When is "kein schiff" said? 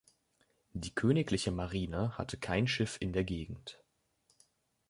2.37-2.97